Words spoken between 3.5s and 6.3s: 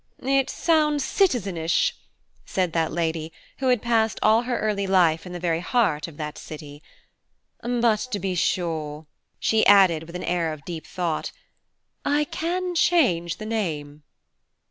who had passed all her early life in the very heart of